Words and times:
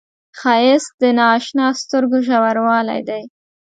ښایست 0.39 0.91
د 1.01 1.03
نااشنا 1.19 1.67
سترګو 1.81 2.17
ژوروالی 2.27 2.99
دی 3.09 3.23